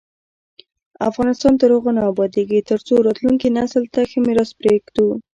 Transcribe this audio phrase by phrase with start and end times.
[1.09, 5.07] افغانستان تر هغو نه ابادیږي، ترڅو راتلونکي نسل ته ښه میراث پریږدو.